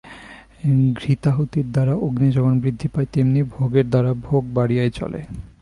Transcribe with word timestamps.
ঘৃতাহুতির 0.99 1.67
দ্বারা 1.71 1.93
অগ্নি 2.05 2.27
যেমন 2.31 2.53
বৃদ্ধি 2.59 2.87
পায়, 2.93 3.07
তেমনি 3.13 3.41
ভোগের 3.53 3.85
দ্বারা 3.89 4.11
ভোগ 4.27 4.43
বাড়িয়াই 4.53 4.91
চলে। 4.99 5.19